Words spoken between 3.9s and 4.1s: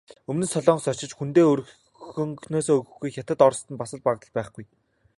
л